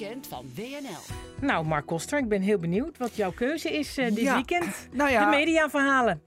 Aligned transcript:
weekend 0.00 0.26
van 0.26 0.44
WNL. 0.54 1.14
Nou, 1.46 1.66
Mark 1.66 1.86
Koster, 1.86 2.18
ik 2.18 2.28
ben 2.28 2.40
heel 2.42 2.58
benieuwd 2.58 2.98
wat 2.98 3.14
jouw 3.16 3.32
keuze 3.32 3.72
is 3.78 3.98
eh, 3.98 4.06
dit 4.06 4.18
Ja, 4.18 4.34
weekend. 4.34 4.88
nou 4.92 5.10
ja. 5.10 5.30
De 5.30 5.36
mediaverhalen. 5.36 6.22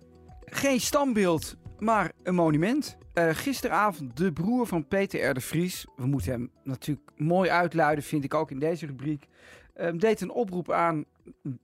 Geen 0.46 0.79
standbeeld, 0.79 1.55
maar 1.79 2.12
een 2.23 2.36
monument. 2.36 2.97
Eh, 3.13 3.29
gisteravond 3.29 4.17
de 4.17 4.33
broer 4.33 4.67
van 4.67 4.88
Peter 4.88 5.29
R. 5.29 5.33
de 5.33 5.41
Vries. 5.41 5.86
We 5.96 6.05
moeten 6.05 6.31
hem 6.31 6.51
natuurlijk 6.63 7.09
mooi 7.15 7.49
uitluiden, 7.49 8.04
vind 8.04 8.23
ik 8.23 8.33
ook 8.33 8.51
in 8.51 8.59
deze 8.59 8.86
rubriek. 8.86 9.27
eh, 9.73 9.91
deed 9.97 10.21
een 10.21 10.31
oproep 10.31 10.71
aan 10.71 11.05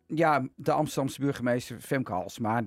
ja, 0.07 0.47
de 0.55 0.71
Amsterdamse 0.71 1.19
burgemeester 1.21 1.79
Femke 1.79 2.11
Halsma, 2.11 2.63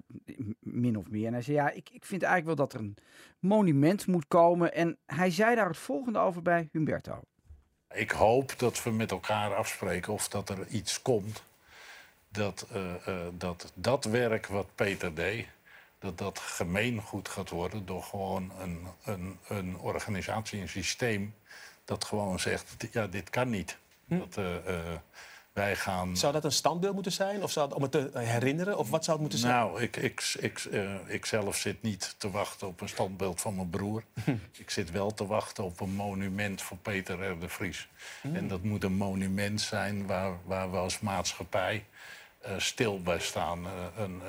min 0.61 0.97
of 0.97 1.11
meer. 1.11 1.27
En 1.27 1.33
hij 1.33 1.43
zei, 1.43 1.57
ja, 1.57 1.71
ik, 1.71 1.89
ik 1.93 2.05
vind 2.05 2.23
eigenlijk 2.23 2.57
wel 2.57 2.67
dat 2.67 2.75
er 2.75 2.81
een 2.87 2.97
monument 3.39 4.07
moet 4.07 4.29
komen. 4.29 4.75
En 4.75 4.99
hij 5.07 5.31
zei 5.31 5.55
daar 5.55 5.69
het 5.69 5.77
volgende 5.77 6.19
over 6.19 6.43
bij 6.43 6.69
Humberto. 6.73 7.21
Ik 7.93 8.11
hoop 8.11 8.59
dat 8.59 8.83
we 8.83 8.91
met 8.91 9.11
elkaar 9.11 9.55
afspreken 9.55 10.13
of 10.13 10.29
dat 10.29 10.49
er 10.49 10.67
iets 10.67 11.03
komt. 11.03 11.43
Dat 12.29 12.67
eh, 12.73 13.07
eh, 13.07 13.27
dat, 13.33 13.73
dat 13.75 14.05
werk 14.05 14.47
wat 14.47 14.75
Peter 14.75 15.15
deed, 15.15 15.47
dat 15.99 16.19
dat 16.19 16.39
gemeengoed 16.39 17.29
gaat 17.29 17.51
worden 17.51 17.87
door 17.87 18.03
gewoon 18.03 18.53
een, 18.59 18.87
een, 19.05 19.39
een 19.49 19.77
organisatie, 19.79 20.61
een 20.61 20.69
systeem 20.69 21.35
dat 21.85 22.05
gewoon 22.05 22.41
zegt, 22.41 22.77
ja, 22.93 23.07
dit 23.07 23.31
kan 23.31 23.51
niet. 23.51 23.77
Dat, 24.05 24.37
eh, 24.37 24.57
eh, 24.57 24.99
wij 25.53 25.77
gaan... 25.77 26.17
Zou 26.17 26.33
dat 26.33 26.45
een 26.45 26.53
standbeeld 26.53 26.95
moeten 26.95 27.13
zijn? 27.13 27.43
Of 27.43 27.51
zou 27.51 27.67
het 27.67 27.77
om 27.77 27.83
het 27.83 27.91
te 27.91 28.11
herinneren? 28.15 28.79
Of 28.79 28.91
wat 28.91 29.05
zou 29.05 29.13
het 29.17 29.21
moeten 29.21 29.39
zijn? 29.39 29.53
Nou, 29.53 29.83
ik, 29.83 29.97
ik, 29.97 30.35
ik, 30.39 30.59
eh, 30.59 30.95
ik 31.07 31.27
zelf 31.27 31.57
zit 31.57 31.83
niet 31.83 32.15
te 32.19 32.31
wachten 32.31 32.67
op 32.67 32.81
een 32.81 32.89
standbeeld 32.89 33.41
van 33.41 33.55
mijn 33.55 33.71
broer. 33.71 34.03
ik 34.59 34.71
zit 34.71 34.91
wel 34.91 35.15
te 35.15 35.27
wachten 35.27 35.65
op 35.65 35.81
een 35.81 35.95
monument 35.95 36.63
voor 36.63 36.77
Peter 36.77 37.31
R. 37.31 37.39
de 37.39 37.49
Vries. 37.49 37.89
En 38.23 38.49
dat 38.49 38.63
moet 38.63 38.85
een 38.85 38.97
monument 38.97 39.61
zijn 39.61 40.07
waar, 40.07 40.33
waar 40.45 40.71
we 40.71 40.77
als 40.77 41.01
maatschappij 41.01 41.85
eh, 42.41 42.59
stil 42.59 43.03
bij 43.03 43.19
staan. 43.19 43.67
Eh, 43.67 43.73
een, 43.97 44.21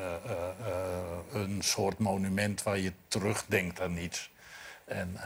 een 1.32 1.62
soort 1.62 1.98
monument 1.98 2.64
waar 2.64 2.80
je 2.80 2.94
terugdenkt 3.08 3.82
aan 3.82 3.98
iets. 3.98 4.32
En 4.86 5.18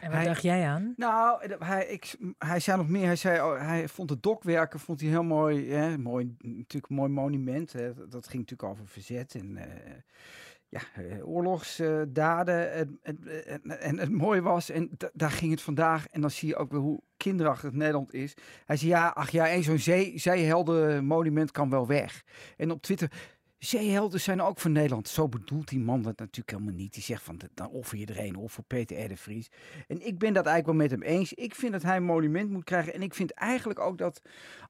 En 0.00 0.06
wat 0.08 0.16
Hij- 0.16 0.24
dacht 0.26 0.42
jij 0.42 0.66
aan? 0.66 0.92
Nou, 0.96 1.42
eh, 1.42 1.56
hij, 1.68 1.86
ik, 1.86 2.16
hij 2.38 2.60
zei 2.60 2.76
nog 2.76 2.88
meer. 2.88 3.06
Hij 3.06 3.16
zei, 3.16 3.40
oh, 3.40 3.60
hij 3.66 3.88
vond 3.88 4.10
het 4.10 4.22
dokwerken 4.22 4.80
vond 4.80 5.00
hij 5.00 5.10
heel 5.10 5.22
mooi. 5.22 5.70
Hè? 5.72 5.98
mooi 5.98 6.34
natuurlijk 6.38 6.88
een 6.88 6.96
mooi 6.96 7.10
monument. 7.10 7.72
Hè? 7.72 7.94
Dat, 8.08 8.28
ging 8.28 8.42
natuurlijk 8.42 8.70
over 8.72 8.86
verzet 8.88 9.34
en 9.34 9.56
eh, 9.56 9.92
ja, 10.68 10.80
eh, 10.94 11.28
oorlogsdaden. 11.28 12.72
en, 12.72 12.98
en, 13.02 13.18
en, 13.46 13.80
en 13.80 13.98
het 13.98 14.10
mooie 14.10 14.42
was, 14.42 14.70
en 14.70 14.90
da- 14.96 15.10
daar 15.12 15.30
ging 15.30 15.50
het 15.50 15.62
vandaag. 15.62 16.06
En 16.08 16.20
dan 16.20 16.30
zie 16.30 16.48
je 16.48 16.56
ook 16.56 16.70
weer 16.70 16.80
hoe 16.80 17.00
kinderachtig 17.16 17.72
Nederland 17.72 18.14
is. 18.14 18.34
Hij 18.64 18.76
zei, 18.76 18.90
ja, 18.90 19.08
ach 19.08 19.30
ja, 19.30 19.62
zo'n 19.62 19.78
zee, 19.78 20.18
zeehelden 20.18 21.04
monument 21.04 21.50
kan 21.50 21.70
wel 21.70 21.86
weg. 21.86 22.22
En 22.56 22.70
op 22.70 22.82
Twitter... 22.82 23.10
Zeehelden 23.60 24.20
zijn 24.20 24.40
ook 24.40 24.58
van 24.60 24.72
Nederland. 24.72 25.08
Zo 25.08 25.28
bedoelt 25.28 25.68
die 25.68 25.78
man 25.78 26.02
dat 26.02 26.18
natuurlijk 26.18 26.50
helemaal 26.50 26.74
niet. 26.74 26.94
Die 26.94 27.02
zegt 27.02 27.22
van, 27.22 27.40
dan 27.54 27.68
offer 27.68 27.98
je 27.98 28.06
er 28.06 28.18
een 28.18 28.48
voor 28.48 28.64
Peter 28.64 29.04
R. 29.04 29.08
de 29.08 29.16
Vries. 29.16 29.50
En 29.88 30.06
ik 30.06 30.18
ben 30.18 30.32
dat 30.32 30.46
eigenlijk 30.46 30.66
wel 30.66 30.88
met 30.88 30.90
hem 30.90 31.16
eens. 31.18 31.32
Ik 31.32 31.54
vind 31.54 31.72
dat 31.72 31.82
hij 31.82 31.96
een 31.96 32.04
monument 32.04 32.50
moet 32.50 32.64
krijgen. 32.64 32.94
En 32.94 33.02
ik 33.02 33.14
vind 33.14 33.30
eigenlijk 33.30 33.78
ook 33.78 33.98
dat 33.98 34.22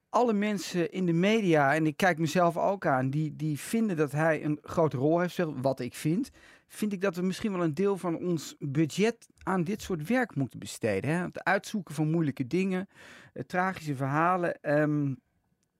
alle 0.09 0.33
mensen 0.33 0.91
in 0.91 1.05
de 1.05 1.13
media, 1.13 1.75
en 1.75 1.85
ik 1.85 1.97
kijk 1.97 2.17
mezelf 2.17 2.57
ook 2.57 2.85
aan, 2.85 3.09
die, 3.09 3.35
die 3.35 3.59
vinden 3.59 3.97
dat 3.97 4.11
hij 4.11 4.43
een 4.43 4.59
grote 4.61 4.97
rol 4.97 5.19
heeft, 5.19 5.37
wat 5.37 5.79
ik 5.79 5.93
vind. 5.93 6.29
Vind 6.67 6.93
ik 6.93 7.01
dat 7.01 7.15
we 7.15 7.21
misschien 7.21 7.51
wel 7.51 7.63
een 7.63 7.73
deel 7.73 7.97
van 7.97 8.17
ons 8.17 8.55
budget 8.59 9.27
aan 9.43 9.63
dit 9.63 9.81
soort 9.81 10.07
werk 10.07 10.35
moeten 10.35 10.59
besteden. 10.59 11.09
Hè? 11.09 11.23
Het 11.23 11.43
uitzoeken 11.43 11.95
van 11.95 12.11
moeilijke 12.11 12.47
dingen, 12.47 12.87
eh, 13.33 13.43
tragische 13.43 13.95
verhalen. 13.95 14.61
ehm, 14.61 15.13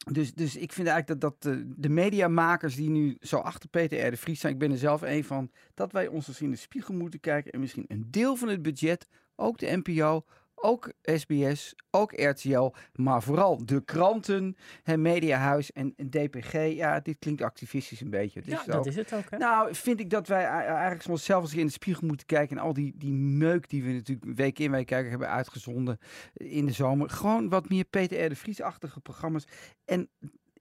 dus, 0.03 0.33
dus 0.33 0.55
ik 0.55 0.71
vind 0.71 0.87
eigenlijk 0.87 1.21
dat, 1.21 1.31
dat 1.31 1.53
de, 1.53 1.73
de 1.75 1.89
mediamakers 1.89 2.75
die 2.75 2.89
nu 2.89 3.17
zo 3.19 3.37
achter 3.37 3.69
Peter 3.69 4.07
R. 4.07 4.09
de 4.09 4.17
Vries 4.17 4.39
zijn, 4.39 4.53
ik 4.53 4.59
ben 4.59 4.71
er 4.71 4.77
zelf 4.77 5.01
een 5.01 5.23
van, 5.23 5.51
dat 5.73 5.91
wij 5.91 6.07
ons 6.07 6.27
eens 6.27 6.41
in 6.41 6.51
de 6.51 6.57
spiegel 6.57 6.93
moeten 6.93 7.19
kijken 7.19 7.51
en 7.51 7.59
misschien 7.59 7.85
een 7.87 8.07
deel 8.11 8.35
van 8.35 8.47
het 8.47 8.61
budget, 8.61 9.07
ook 9.35 9.57
de 9.57 9.81
NPO, 9.83 10.25
ook 10.61 10.91
SBS, 11.01 11.75
ook 11.91 12.11
RTL, 12.11 12.73
maar 12.95 13.23
vooral 13.23 13.65
de 13.65 13.83
kranten, 13.83 14.55
het 14.83 14.99
Mediahuis 14.99 15.71
en 15.71 15.93
DPG. 16.09 16.53
Ja, 16.53 16.99
dit 16.99 17.19
klinkt 17.19 17.41
activistisch 17.41 18.01
een 18.01 18.09
beetje. 18.09 18.39
Het 18.39 18.49
Ja, 18.49 18.59
is 18.59 18.65
dat 18.65 18.85
is 18.85 18.95
het 18.95 19.13
ook. 19.13 19.29
Hè? 19.29 19.37
Nou, 19.37 19.75
vind 19.75 19.99
ik 19.99 20.09
dat 20.09 20.27
wij 20.27 20.45
eigenlijk 20.45 21.01
soms 21.01 21.25
zelf 21.25 21.43
eens 21.43 21.53
in 21.53 21.65
de 21.65 21.71
spiegel 21.71 22.07
moeten 22.07 22.25
kijken. 22.25 22.57
En 22.57 22.63
al 22.63 22.73
die, 22.73 22.93
die 22.95 23.13
meuk 23.13 23.69
die 23.69 23.83
we 23.83 23.91
natuurlijk 23.91 24.37
week 24.37 24.59
in 24.59 24.71
week 24.71 24.85
kijken 24.85 25.09
hebben 25.09 25.29
uitgezonden 25.29 25.97
in 26.33 26.65
de 26.65 26.71
zomer. 26.71 27.09
Gewoon 27.09 27.49
wat 27.49 27.69
meer 27.69 27.85
Peter 27.85 28.25
R. 28.25 28.29
de 28.29 28.35
Vries-achtige 28.35 28.99
programma's. 28.99 29.45
En 29.85 30.09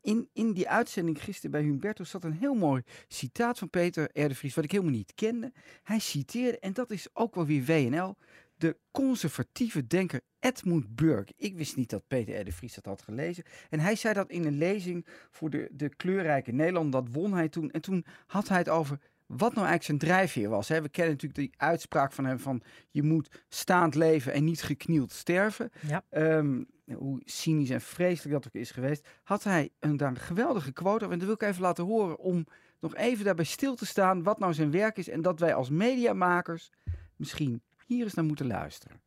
in, 0.01 0.29
in 0.33 0.53
die 0.53 0.69
uitzending 0.69 1.23
gisteren 1.23 1.51
bij 1.51 1.63
Humberto 1.63 2.05
zat 2.05 2.25
een 2.25 2.33
heel 2.33 2.55
mooi 2.55 2.83
citaat 3.09 3.59
van 3.59 3.71
Peter 3.71 4.05
R. 4.13 4.29
de 4.29 4.35
Vries. 4.35 4.55
Wat 4.55 4.65
ik 4.65 4.71
helemaal 4.71 4.93
niet 4.93 5.15
kende. 5.15 5.53
Hij 5.83 5.99
citeerde, 5.99 6.59
en 6.59 6.73
dat 6.73 6.91
is 6.91 7.09
ook 7.13 7.35
wel 7.35 7.47
weer 7.47 7.65
WNL. 7.65 8.17
De 8.61 8.77
conservatieve 8.91 9.87
denker 9.87 10.21
Edmund 10.39 10.95
Burke. 10.95 11.33
Ik 11.37 11.57
wist 11.57 11.77
niet 11.77 11.91
dat 11.91 12.07
Peter 12.07 12.41
R. 12.41 12.45
de 12.45 12.53
Vries 12.53 12.75
dat 12.75 12.85
had 12.85 13.03
gelezen. 13.03 13.45
En 13.71 13.81
hij 13.81 13.97
zei 13.97 14.15
dat 14.15 14.31
in 14.31 14.45
een 14.45 14.59
lezing 14.59 15.07
voor 15.31 15.51
de, 15.51 15.69
de 15.73 15.89
kleurrijke 15.89 16.53
Nederland. 16.53 16.93
Dat 16.93 17.09
won 17.13 17.35
hij 17.35 17.49
toen. 17.49 17.71
En 17.71 17.81
toen 17.81 18.05
had 18.27 18.49
hij 18.49 18.59
het 18.59 18.69
over 18.69 18.99
wat 19.27 19.55
nou 19.55 19.67
eigenlijk 19.67 19.83
zijn 19.83 19.99
drijfveer 19.99 20.49
was. 20.49 20.69
Hè. 20.69 20.83
We 20.83 20.89
kennen 20.89 21.13
natuurlijk 21.13 21.41
die 21.41 21.53
uitspraak 21.57 22.13
van 22.13 22.25
hem 22.25 22.39
van... 22.39 22.63
je 22.91 23.03
moet 23.03 23.45
staand 23.49 23.95
leven 23.95 24.33
en 24.33 24.45
niet 24.45 24.63
geknield 24.63 25.13
sterven. 25.13 25.71
Ja. 25.87 26.05
Ehm, 26.11 26.63
hoe 26.95 27.21
cynisch 27.25 27.71
en 27.71 27.81
vreselijk 27.81 28.35
dat 28.35 28.47
ook 28.47 28.61
is 28.61 28.71
geweest. 28.71 29.09
Had 29.23 29.45
hij 29.45 29.71
een, 29.79 29.97
daar 29.97 30.09
een 30.09 30.17
geweldige 30.17 30.73
quote 30.73 31.05
over. 31.05 31.13
En 31.13 31.19
dat 31.19 31.27
wil 31.27 31.37
ik 31.37 31.43
even 31.43 31.63
laten 31.63 31.85
horen 31.85 32.19
om 32.19 32.47
nog 32.81 32.97
even 32.97 33.25
daarbij 33.25 33.45
stil 33.45 33.75
te 33.75 33.87
staan... 33.87 34.23
wat 34.23 34.39
nou 34.39 34.55
zijn 34.55 34.71
werk 34.71 34.97
is. 34.97 35.09
En 35.09 35.23
dat 35.23 35.41
wij 35.41 35.55
als 35.55 35.71
mediamakers 35.71 36.71
misschien 37.17 37.63
hier 37.95 38.05
eens 38.05 38.15
naar 38.15 38.25
moeten 38.25 38.47
luisteren. 38.47 39.01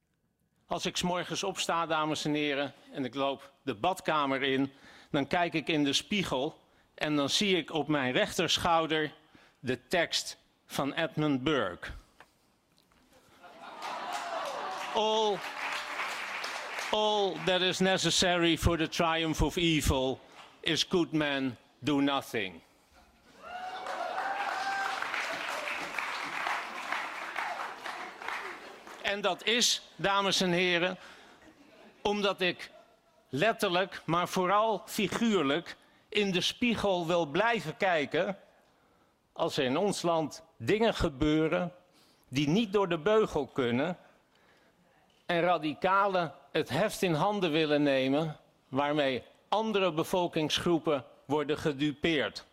Als 0.68 0.86
ik 0.86 0.98
's 0.98 1.02
morgens 1.02 1.44
opsta, 1.44 1.86
dames 1.86 2.26
en 2.26 2.34
heren, 2.34 2.74
en 2.92 3.06
ik 3.06 3.16
loop 3.16 3.52
de 3.62 3.76
badkamer 3.76 4.42
in, 4.42 4.72
dan 5.12 5.28
kijk 5.28 5.54
ik 5.54 5.68
in 5.68 5.84
de 5.84 5.94
spiegel 5.94 6.60
en 6.96 7.16
dan 7.16 7.30
zie 7.30 7.58
ik 7.58 7.72
op 7.72 7.88
mijn 7.88 8.12
rechterschouder 8.12 9.14
de 9.60 9.88
tekst 9.88 10.38
van 10.66 10.94
Edmund 10.94 11.44
Burke. 11.44 11.88
All, 14.94 15.38
all 16.92 17.36
that 17.46 17.62
is 17.62 17.80
necessary 17.80 18.58
for 18.58 18.78
the 18.78 18.88
triumph 18.88 19.42
of 19.42 19.56
evil 19.56 20.20
is 20.60 20.84
good 20.84 21.12
men 21.12 21.58
do 21.80 22.00
nothing. 22.00 22.62
En 29.14 29.22
dat 29.22 29.46
is, 29.46 29.82
dames 29.96 30.42
en 30.42 30.52
heren, 30.52 30.98
omdat 32.02 32.42
ik 32.42 32.72
letterlijk, 33.30 34.02
maar 34.06 34.28
vooral 34.28 34.82
figuurlijk 34.86 35.76
in 36.10 36.32
de 36.32 36.42
spiegel 36.42 37.08
wil 37.08 37.26
blijven 37.26 37.78
kijken 37.78 38.38
als 39.34 39.58
er 39.58 39.64
in 39.64 39.78
ons 39.78 40.02
land 40.02 40.44
dingen 40.58 40.94
gebeuren 40.94 41.72
die 42.30 42.48
niet 42.48 42.74
door 42.74 42.90
de 42.90 42.98
beugel 42.98 43.48
kunnen 43.48 43.98
en 45.26 45.42
radicalen 45.42 46.34
het 46.52 46.70
heft 46.70 47.02
in 47.02 47.14
handen 47.14 47.52
willen 47.52 47.84
nemen 47.84 48.38
waarmee 48.70 49.24
andere 49.50 49.94
bevolkingsgroepen 49.94 51.06
worden 51.26 51.58
gedupeerd. 51.58 52.46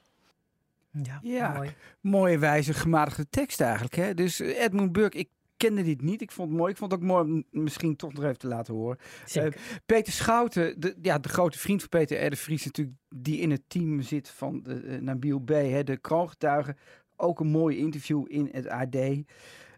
Ja, 1.02 1.18
Ja, 1.22 1.52
mooi. 1.52 1.74
mooie 2.00 2.38
wijze 2.38 2.74
gematigde 2.74 3.28
tekst 3.30 3.60
eigenlijk. 3.60 3.94
Hè? 3.94 4.14
Dus 4.14 4.40
eh, 4.40 4.62
Edmund 4.62 4.92
Burke, 4.92 5.18
ik 5.18 5.28
kende 5.60 5.82
dit 5.82 6.02
niet. 6.02 6.20
Ik 6.22 6.30
vond 6.32 6.48
het 6.48 6.58
mooi. 6.58 6.70
Ik 6.70 6.76
vond 6.76 6.92
het 6.92 7.00
ook 7.00 7.06
mooi 7.06 7.24
om 7.24 7.44
misschien 7.50 7.96
toch 7.96 8.12
nog 8.12 8.24
even 8.24 8.38
te 8.38 8.46
laten 8.46 8.74
horen. 8.74 8.98
Eh, 9.32 9.46
Peter 9.86 10.12
Schouten, 10.12 10.80
de, 10.80 10.96
ja, 11.02 11.18
de 11.18 11.28
grote 11.28 11.58
vriend 11.58 11.80
van 11.80 11.88
Peter 11.88 12.26
R. 12.26 12.30
de 12.30 12.36
Vries 12.36 12.64
natuurlijk, 12.64 12.96
die 13.08 13.38
in 13.40 13.50
het 13.50 13.62
team 13.66 14.02
zit 14.02 14.28
van 14.28 14.62
de, 14.62 14.74
eh, 14.74 14.98
Nabil 15.00 15.38
B., 15.40 15.48
hè, 15.48 15.84
de 15.84 15.96
kroongetuige. 15.96 16.76
Ook 17.16 17.40
een 17.40 17.46
mooi 17.50 17.76
interview 17.78 18.24
in 18.28 18.48
het 18.52 18.68
AD. 18.68 18.96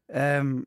Ehm, 0.07 0.61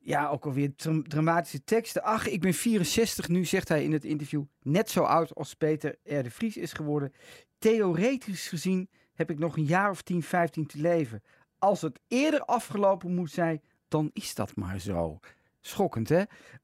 ja, 0.00 0.28
ook 0.28 0.44
alweer 0.44 0.74
dra- 0.76 1.02
dramatische 1.02 1.64
teksten. 1.64 2.02
Ach, 2.02 2.28
ik 2.28 2.40
ben 2.40 2.54
64 2.54 3.28
nu, 3.28 3.44
zegt 3.44 3.68
hij 3.68 3.84
in 3.84 3.92
het 3.92 4.04
interview. 4.04 4.42
Net 4.62 4.90
zo 4.90 5.02
oud 5.02 5.34
als 5.34 5.54
Peter 5.54 5.96
R. 6.04 6.22
de 6.22 6.30
Vries 6.30 6.56
is 6.56 6.72
geworden. 6.72 7.12
Theoretisch 7.58 8.48
gezien 8.48 8.88
heb 9.14 9.30
ik 9.30 9.38
nog 9.38 9.56
een 9.56 9.64
jaar 9.64 9.90
of 9.90 10.02
10, 10.02 10.22
15 10.22 10.66
te 10.66 10.78
leven. 10.78 11.22
Als 11.58 11.80
het 11.80 12.00
eerder 12.08 12.40
afgelopen 12.40 13.14
moet 13.14 13.30
zijn, 13.30 13.62
dan 13.92 14.10
is 14.12 14.34
dat 14.34 14.56
maar 14.56 14.80
zo. 14.80 15.18
Schokkend, 15.60 16.08
hè? 16.08 16.22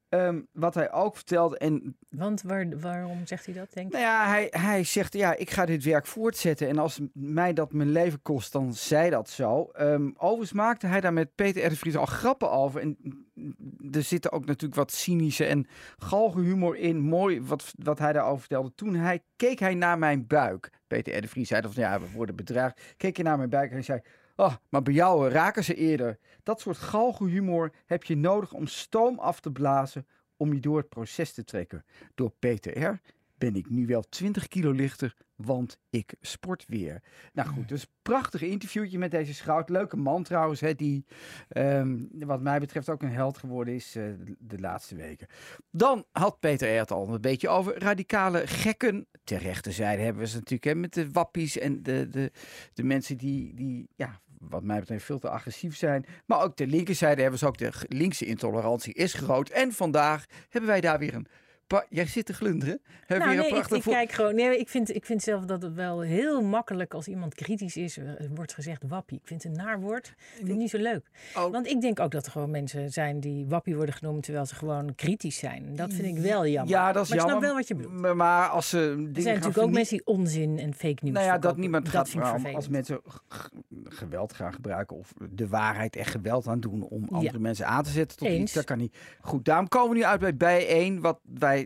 Ehm, 0.08 0.40
wat 0.52 0.74
hij 0.74 0.92
ook 0.92 1.14
vertelde, 1.16 1.58
en 1.58 1.96
Want 2.08 2.42
waar, 2.42 2.80
waarom 2.80 3.26
zegt 3.26 3.44
hij 3.44 3.54
dat, 3.54 3.72
denk 3.72 3.86
ik? 3.86 3.92
nou 3.92 4.04
ja, 4.04 4.28
hij, 4.28 4.46
hij 4.50 4.84
zegt, 4.84 5.12
ja, 5.12 5.36
ik 5.36 5.50
ga 5.50 5.66
dit 5.66 5.84
werk 5.84 6.06
voortzetten. 6.06 6.68
En 6.68 6.78
als 6.78 7.00
mij 7.12 7.52
dat 7.52 7.72
mijn 7.72 7.92
leven 7.92 8.22
kost, 8.22 8.52
dan 8.52 8.74
zij 8.74 9.10
dat 9.10 9.28
zo. 9.28 9.70
Ehm 9.72 10.10
overigens 10.16 10.52
maakte 10.52 10.86
hij 10.86 11.00
daar 11.00 11.12
met 11.12 11.34
Peter 11.34 11.64
R. 11.64 11.68
de 11.68 11.76
Vries 11.76 11.96
al 11.96 12.06
grappen 12.06 12.50
over. 12.50 12.80
En 12.80 12.96
er 13.90 14.02
zitten 14.02 14.32
ook 14.32 14.44
natuurlijk 14.44 14.74
wat 14.74 14.92
cynische 14.92 15.44
en 15.44 15.66
galgenhumor 15.98 16.76
in. 16.76 17.00
Mooi 17.00 17.42
wat, 17.42 17.72
wat 17.78 17.98
hij 17.98 18.12
daarover 18.12 18.40
vertelde. 18.40 18.74
Toen 18.74 18.94
hij, 18.94 19.22
keek 19.36 19.58
hij 19.58 19.74
naar 19.74 19.98
mijn 19.98 20.26
buik. 20.26 20.70
Peter 20.86 21.16
R. 21.16 21.20
de 21.20 21.28
Vries 21.28 21.48
zei 21.48 21.62
van, 21.62 21.72
ja, 21.74 22.00
we 22.00 22.06
worden 22.14 22.36
bedreigd. 22.36 22.80
Keek 22.96 23.16
hij 23.16 23.24
naar 23.24 23.36
mijn 23.36 23.50
buik 23.50 23.68
en 23.68 23.74
hij 23.74 23.84
zei... 23.84 24.00
Oh, 24.40 24.54
maar 24.68 24.82
bij 24.82 24.94
jou 24.94 25.26
eh, 25.26 25.32
raken 25.32 25.64
ze 25.64 25.74
eerder. 25.74 26.18
Dat 26.42 26.60
soort 26.60 26.76
galgenhumor 26.76 27.72
heb 27.86 28.04
je 28.04 28.16
nodig 28.16 28.52
om 28.52 28.66
stoom 28.66 29.18
af 29.18 29.40
te 29.40 29.52
blazen 29.52 30.06
om 30.36 30.52
je 30.52 30.60
door 30.60 30.78
het 30.78 30.88
proces 30.88 31.32
te 31.32 31.44
trekken. 31.44 31.84
Door 32.14 32.32
Peter 32.38 32.82
R. 32.82 33.00
ben 33.34 33.56
ik 33.56 33.70
nu 33.70 33.86
wel 33.86 34.02
20 34.02 34.48
kilo 34.48 34.70
lichter, 34.70 35.16
want 35.36 35.78
ik 35.90 36.14
sport 36.20 36.64
weer. 36.66 37.02
Nou 37.32 37.48
goed, 37.48 37.68
dus 37.68 37.86
prachtig 38.02 38.42
interviewtje 38.42 38.98
met 38.98 39.10
deze 39.10 39.34
schout. 39.34 39.68
Leuke 39.68 39.96
man 39.96 40.22
trouwens, 40.22 40.60
hè, 40.60 40.74
die 40.74 41.04
ehm, 41.48 41.96
wat 42.10 42.40
mij 42.40 42.60
betreft 42.60 42.88
ook 42.88 43.02
een 43.02 43.12
held 43.12 43.38
geworden 43.38 43.74
is 43.74 43.96
eh, 43.96 44.04
de, 44.24 44.36
de 44.38 44.58
laatste 44.58 44.94
weken. 44.94 45.26
Dan 45.70 46.04
had 46.12 46.40
Peter 46.40 46.74
R. 46.74 46.78
het 46.78 46.90
al 46.90 47.08
een 47.08 47.20
beetje 47.20 47.48
over 47.48 47.78
radicale 47.78 48.46
gekken. 48.46 49.06
Ter 49.24 49.38
rechterzijde 49.38 50.02
hebben 50.02 50.22
we 50.22 50.28
ze 50.28 50.36
natuurlijk 50.36 50.64
hè, 50.64 50.74
met 50.74 50.94
de 50.94 51.10
wappies 51.10 51.58
en 51.58 51.82
de, 51.82 52.08
de, 52.08 52.32
de 52.74 52.82
mensen 52.82 53.16
die, 53.16 53.54
die 53.54 53.88
ja, 53.96 54.20
wat 54.40 54.62
mij 54.62 54.78
betreft 54.78 55.04
veel 55.04 55.18
te 55.18 55.28
agressief 55.28 55.76
zijn. 55.76 56.06
Maar 56.26 56.42
ook 56.42 56.56
de 56.56 56.66
linkerzijde 56.66 57.20
hebben 57.20 57.38
ze 57.38 57.46
ook 57.46 57.58
de 57.58 57.72
linkse 57.88 58.24
intolerantie 58.24 58.94
is 58.94 59.14
groot. 59.14 59.48
En 59.48 59.72
vandaag 59.72 60.24
hebben 60.48 60.70
wij 60.70 60.80
daar 60.80 60.98
weer 60.98 61.14
een... 61.14 61.26
Jij 61.88 62.06
zit 62.06 62.26
te 62.26 62.32
glunderen. 62.34 62.80
Hebben 63.06 63.26
Nou, 63.26 63.40
weer 63.40 63.50
nee, 63.50 63.60
ik, 63.60 63.66
ik 63.70 63.82
kijk 63.82 64.12
gewoon. 64.12 64.34
Nee, 64.34 64.58
ik 64.58 64.68
vind, 64.68 64.94
ik 64.94 65.04
vind 65.04 65.22
zelf 65.22 65.44
dat 65.44 65.62
het 65.62 65.74
wel 65.74 66.00
heel 66.00 66.42
makkelijk 66.42 66.94
als 66.94 67.08
iemand 67.08 67.34
kritisch 67.34 67.76
is, 67.76 67.96
eh, 67.98 68.04
wordt 68.34 68.54
gezegd 68.54 68.82
wappie. 68.88 69.18
Ik 69.22 69.26
vind 69.26 69.42
het 69.42 69.52
een 69.52 69.58
naar 69.64 69.80
woord. 69.80 70.06
Ik 70.06 70.14
vind 70.36 70.48
het 70.48 70.56
niet 70.56 70.70
zo 70.70 70.78
leuk. 70.78 71.10
Oh. 71.36 71.50
Want 71.52 71.66
ik 71.66 71.80
denk 71.80 72.00
ook 72.00 72.10
dat 72.10 72.26
er 72.26 72.32
gewoon 72.32 72.50
mensen 72.50 72.90
zijn 72.90 73.20
die 73.20 73.46
wappie 73.46 73.76
worden 73.76 73.94
genoemd 73.94 74.22
terwijl 74.22 74.46
ze 74.46 74.54
gewoon 74.54 74.94
kritisch 74.94 75.38
zijn. 75.38 75.76
Dat 75.76 75.92
vind 75.92 76.16
ik 76.16 76.22
wel 76.22 76.46
jammer. 76.46 76.74
Ja, 76.74 76.92
dat 76.92 77.02
is 77.04 77.08
maar 77.08 77.18
ik 77.18 77.24
jammer. 77.24 77.38
snap 77.38 77.40
wel 77.40 77.54
wat 77.54 77.68
je 77.68 77.74
bedoelt. 77.74 78.14
Maar, 78.16 78.48
als 78.48 78.68
ze 78.68 78.78
dingen 78.96 79.14
Er 79.14 79.22
zijn 79.22 79.34
natuurlijk 79.34 79.62
ook 79.66 79.72
mensen 79.72 79.96
die 79.96 80.06
onzin 80.06 80.58
en 80.58 80.74
fake 80.74 80.98
news 81.04 81.14
Nou 81.14 81.26
ja, 81.26 81.38
dat 81.38 81.56
niemand 81.56 81.84
dat 81.84 81.94
gaat 81.94 82.08
vind 82.08 82.46
ik 82.46 82.54
als 82.54 82.68
mensen 82.68 83.00
geweld 83.84 84.32
gaan 84.32 84.52
gebruiken 84.52 84.96
of 84.96 85.12
de 85.30 85.48
waarheid 85.48 85.96
echt 85.96 86.10
geweld 86.10 86.46
aan 86.46 86.60
doen 86.60 86.82
om 86.82 87.08
andere 87.10 87.32
Ja. 87.32 87.40
mensen 87.40 87.66
aan 87.66 87.82
te 87.82 87.90
zetten 87.90 88.18
tot 88.18 88.28
Eens. 88.28 88.40
iets, 88.42 88.52
dat 88.52 88.64
kan 88.64 88.78
niet. 88.78 88.96
Goed, 89.20 89.44
daarom 89.44 89.68
komen 89.68 89.90
we 89.90 89.96
nu 89.96 90.04
uit 90.04 90.20
bij 90.20 90.36
bijeen, 90.36 91.00
wat 91.00 91.20
wij 91.22 91.57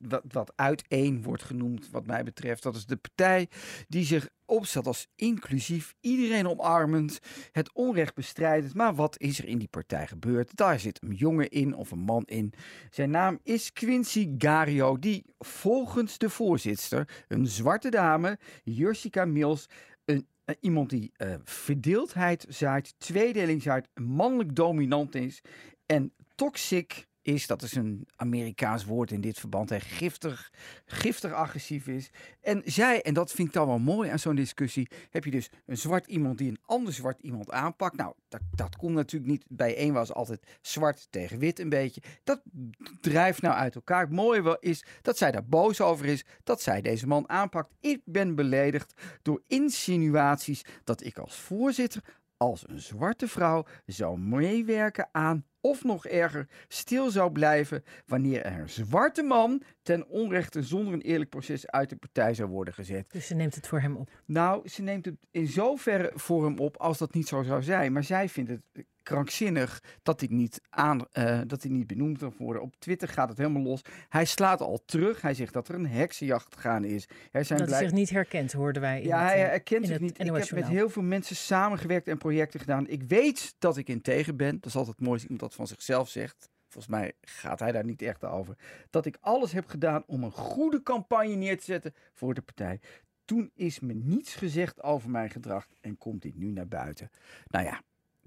wat, 0.00 0.22
wat 0.28 0.52
uiteen 0.56 1.22
wordt 1.22 1.42
genoemd, 1.42 1.90
wat 1.90 2.06
mij 2.06 2.24
betreft. 2.24 2.62
Dat 2.62 2.76
is 2.76 2.86
de 2.86 2.96
partij 2.96 3.48
die 3.88 4.04
zich 4.04 4.28
opstelt 4.44 4.86
als 4.86 5.08
inclusief, 5.16 5.94
iedereen 6.00 6.48
omarmend, 6.48 7.18
het 7.52 7.72
onrecht 7.72 8.14
bestrijdend. 8.14 8.74
Maar 8.74 8.94
wat 8.94 9.20
is 9.20 9.38
er 9.38 9.44
in 9.44 9.58
die 9.58 9.68
partij 9.68 10.06
gebeurd? 10.06 10.56
Daar 10.56 10.80
zit 10.80 11.02
een 11.02 11.14
jongen 11.14 11.50
in 11.50 11.74
of 11.74 11.90
een 11.90 11.98
man 11.98 12.22
in. 12.24 12.52
Zijn 12.90 13.10
naam 13.10 13.38
is 13.42 13.72
Quincy 13.72 14.34
Gario, 14.38 14.98
die 14.98 15.24
volgens 15.38 16.18
de 16.18 16.30
voorzitter, 16.30 17.24
een 17.28 17.46
zwarte 17.46 17.88
dame, 17.88 18.38
Jessica 18.62 19.24
Mills, 19.24 19.66
een, 20.04 20.26
eh, 20.44 20.54
iemand 20.60 20.90
die 20.90 21.12
eh, 21.16 21.34
verdeeldheid 21.44 22.46
zaait, 22.48 22.94
tweedeling 22.98 23.62
zaait, 23.62 23.88
mannelijk 23.94 24.54
dominant 24.56 25.14
is 25.14 25.42
en 25.86 26.12
toxic 26.34 27.06
is, 27.24 27.46
dat 27.46 27.62
is 27.62 27.74
een 27.74 28.08
Amerikaans 28.16 28.84
woord 28.84 29.10
in 29.10 29.20
dit 29.20 29.38
verband, 29.38 29.70
hè, 29.70 29.80
giftig, 29.80 30.52
giftig 30.86 31.32
agressief 31.32 31.86
is. 31.86 32.10
En 32.40 32.62
zij, 32.64 33.02
en 33.02 33.14
dat 33.14 33.32
vind 33.32 33.48
ik 33.48 33.54
dan 33.54 33.66
wel 33.66 33.78
mooi 33.78 34.10
aan 34.10 34.18
zo'n 34.18 34.34
discussie, 34.34 34.88
heb 35.10 35.24
je 35.24 35.30
dus 35.30 35.50
een 35.66 35.76
zwart 35.76 36.06
iemand 36.06 36.38
die 36.38 36.48
een 36.48 36.58
ander 36.62 36.92
zwart 36.92 37.20
iemand 37.20 37.50
aanpakt. 37.50 37.96
Nou, 37.96 38.14
dat, 38.28 38.40
dat 38.54 38.76
komt 38.76 38.94
natuurlijk 38.94 39.30
niet 39.30 39.44
bij 39.48 39.76
één 39.76 39.92
was 39.92 40.12
altijd 40.12 40.46
zwart 40.60 41.06
tegen 41.10 41.38
wit 41.38 41.58
een 41.58 41.68
beetje. 41.68 42.02
Dat 42.24 42.42
drijft 43.00 43.42
nou 43.42 43.54
uit 43.54 43.74
elkaar. 43.74 44.00
Het 44.00 44.10
mooie 44.10 44.42
wel 44.42 44.58
is 44.58 44.84
dat 45.02 45.18
zij 45.18 45.30
daar 45.30 45.46
boos 45.46 45.80
over 45.80 46.06
is, 46.06 46.24
dat 46.42 46.62
zij 46.62 46.80
deze 46.80 47.06
man 47.06 47.28
aanpakt. 47.28 47.74
Ik 47.80 48.00
ben 48.04 48.34
beledigd 48.34 48.94
door 49.22 49.42
insinuaties 49.46 50.64
dat 50.84 51.04
ik 51.04 51.18
als 51.18 51.36
voorzitter 51.36 52.02
als 52.36 52.68
een 52.68 52.80
zwarte 52.80 53.28
vrouw 53.28 53.64
zou 53.86 54.18
meewerken 54.18 55.08
aan, 55.12 55.44
of 55.60 55.84
nog 55.84 56.06
erger, 56.06 56.48
stil 56.68 57.10
zou 57.10 57.32
blijven 57.32 57.84
wanneer 58.06 58.42
er 58.42 58.60
een 58.60 58.68
zwarte 58.68 59.22
man 59.22 59.62
ten 59.82 60.08
onrechte 60.08 60.62
zonder 60.62 60.92
een 60.92 61.00
eerlijk 61.00 61.30
proces 61.30 61.66
uit 61.66 61.90
de 61.90 61.96
partij 61.96 62.34
zou 62.34 62.48
worden 62.48 62.74
gezet. 62.74 63.10
Dus 63.10 63.26
ze 63.26 63.34
neemt 63.34 63.54
het 63.54 63.66
voor 63.66 63.80
hem 63.80 63.96
op. 63.96 64.10
Nou, 64.24 64.68
ze 64.68 64.82
neemt 64.82 65.04
het 65.04 65.16
in 65.30 65.46
zoverre 65.46 66.10
voor 66.14 66.44
hem 66.44 66.58
op 66.58 66.76
als 66.76 66.98
dat 66.98 67.14
niet 67.14 67.28
zo 67.28 67.42
zou 67.42 67.62
zijn. 67.62 67.92
Maar 67.92 68.04
zij 68.04 68.28
vindt 68.28 68.50
het 68.50 68.86
krankzinnig 69.04 69.82
dat 70.02 70.20
hij 70.20 70.28
niet, 70.32 70.60
aan, 70.70 71.06
eh, 71.12 71.40
dat 71.46 71.62
hij 71.62 71.70
niet 71.70 71.86
benoemd 71.86 72.20
mag 72.20 72.38
worden. 72.38 72.62
Op 72.62 72.74
Twitter 72.78 73.08
gaat 73.08 73.28
het 73.28 73.38
helemaal 73.38 73.62
los. 73.62 73.80
Hij 74.08 74.24
slaat 74.24 74.60
al 74.60 74.82
terug. 74.84 75.20
Hij 75.20 75.34
zegt 75.34 75.52
dat 75.52 75.68
er 75.68 75.74
een 75.74 75.86
heksenjacht 75.86 76.56
gaande 76.56 76.88
is. 76.88 77.08
Er 77.30 77.44
zijn 77.44 77.58
Dat 77.58 77.70
hij 77.70 77.78
zich 77.78 77.92
niet 77.92 78.10
herkent, 78.10 78.52
hoorden 78.52 78.82
wij. 78.82 79.00
In 79.00 79.06
ja, 79.06 79.20
het, 79.20 79.30
hij 79.30 79.42
eh, 79.42 79.48
herkent 79.48 79.86
zich 79.86 80.00
niet. 80.00 80.20
Ik 80.20 80.26
heb 80.26 80.50
met 80.50 80.68
heel 80.68 80.88
veel 80.88 81.02
mensen 81.02 81.36
samengewerkt 81.36 82.08
en 82.08 82.18
projecten 82.18 82.60
gedaan. 82.60 82.88
Ik 82.88 83.02
weet 83.02 83.54
dat 83.58 83.76
ik 83.76 83.88
in 83.88 84.00
tegen 84.00 84.36
ben. 84.36 84.54
Dat 84.54 84.66
is 84.66 84.76
altijd 84.76 85.00
mooi 85.00 85.12
als 85.12 85.22
iemand 85.22 85.40
dat 85.40 85.54
van 85.54 85.66
zichzelf 85.66 86.08
zegt. 86.08 86.52
Volgens 86.68 86.94
mij 86.94 87.12
gaat 87.20 87.60
hij 87.60 87.72
daar 87.72 87.84
niet 87.84 88.02
echt 88.02 88.24
over. 88.24 88.56
Dat 88.90 89.06
ik 89.06 89.16
alles 89.20 89.52
heb 89.52 89.66
gedaan 89.66 90.02
om 90.06 90.24
een 90.24 90.32
goede 90.32 90.82
campagne 90.82 91.34
neer 91.34 91.58
te 91.58 91.64
zetten 91.64 91.94
voor 92.12 92.34
de 92.34 92.42
partij. 92.42 92.80
Toen 93.24 93.50
is 93.54 93.80
me 93.80 93.92
niets 93.92 94.34
gezegd 94.34 94.82
over 94.82 95.10
mijn 95.10 95.30
gedrag 95.30 95.66
en 95.80 95.98
komt 95.98 96.22
dit 96.22 96.36
nu 96.36 96.50
naar 96.50 96.68
buiten. 96.68 97.10
Nou 97.46 97.64
ja, 97.64 97.82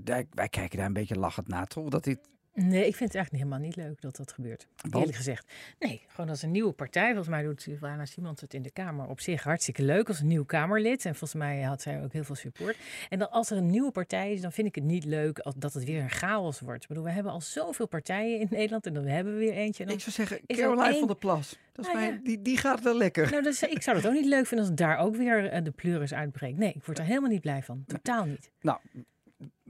wij 0.06 0.50
kijken 0.50 0.78
daar 0.78 0.88
een 0.88 0.94
beetje 0.94 1.16
lachend 1.20 1.48
naar, 1.48 1.68
toch? 1.68 1.90
Dat 1.90 2.04
dit 2.04 2.20
Nee, 2.60 2.86
ik 2.88 2.96
vind 2.96 3.14
het 3.14 3.16
eigenlijk 3.16 3.44
helemaal 3.44 3.60
niet 3.68 3.76
leuk 3.76 4.02
dat 4.02 4.16
dat 4.16 4.32
gebeurt. 4.32 4.68
Want? 4.76 4.96
Eerlijk 4.96 5.16
gezegd. 5.18 5.52
Nee, 5.80 6.02
gewoon 6.08 6.30
als 6.30 6.42
een 6.42 6.52
nieuwe 6.52 6.72
partij. 6.72 7.08
Volgens 7.08 7.28
mij 7.28 7.44
doet 7.44 7.62
Sylvana 7.62 8.06
Simons 8.06 8.42
het 8.42 8.54
in 8.54 8.62
de 8.62 8.72
Kamer 8.72 9.08
op 9.08 9.20
zich 9.20 9.44
hartstikke 9.44 9.84
leuk 9.84 10.08
als 10.08 10.20
een 10.20 10.28
nieuw 10.28 10.46
Kamerlid. 10.46 11.06
En 11.06 11.12
volgens 11.16 11.34
mij 11.40 11.62
had 11.62 11.82
zij 11.82 12.04
ook 12.04 12.14
heel 12.14 12.24
veel 12.24 12.36
support. 12.36 12.78
En 13.10 13.20
dan 13.20 13.32
als 13.32 13.50
er 13.52 13.58
een 13.58 13.70
nieuwe 13.70 13.92
partij 13.92 14.34
is, 14.34 14.42
dan 14.42 14.52
vind 14.52 14.68
ik 14.68 14.76
het 14.76 14.84
niet 14.84 15.04
leuk 15.06 15.40
als, 15.40 15.54
dat 15.58 15.74
het 15.74 15.84
weer 15.84 16.02
een 16.02 16.10
chaos 16.10 16.60
wordt. 16.60 16.82
Ik 16.84 16.88
bedoel, 16.88 17.04
we 17.04 17.12
hebben 17.12 17.32
al 17.32 17.42
zoveel 17.42 17.88
partijen 17.88 18.40
in 18.40 18.48
Nederland 18.50 18.86
en 18.86 18.94
dan 18.94 19.06
hebben 19.06 19.34
we 19.34 19.40
weer 19.40 19.54
eentje. 19.54 19.84
En 19.84 19.90
dan, 19.90 19.98
Ik 19.98 20.04
zou 20.04 20.16
zeggen, 20.16 20.40
Caroline 20.48 20.88
één- 20.90 20.98
van 21.00 21.08
der 21.08 21.18
Plas. 21.18 21.58
Dat 21.74 21.86
is 21.86 21.92
Nou 21.92 22.04
mijn- 22.06 22.14
ja. 22.18 22.20
die, 22.24 22.42
die 22.42 22.58
gaat 22.58 22.82
wel 22.82 22.98
lekker. 22.98 23.32
nou, 23.32 23.44
dus, 23.44 23.64
ik 23.64 23.82
zou 23.82 23.98
het 23.98 24.06
ook 24.08 24.14
niet 24.14 24.26
leuk 24.26 24.46
vinden 24.46 24.68
als 24.68 24.76
daar 24.76 24.98
ook 24.98 25.16
weer 25.16 25.50
eh, 25.50 25.64
de 25.64 25.72
pleuris 25.72 26.14
uitbreekt. 26.14 26.58
Nee, 26.58 26.74
ik 26.74 26.84
word 26.86 26.98
er 27.00 27.06
helemaal 27.06 27.30
niet 27.30 27.42
blij 27.42 27.64
van. 27.64 27.84
Totaal 27.88 28.26
niet. 28.26 28.52
Nou, 28.62 28.80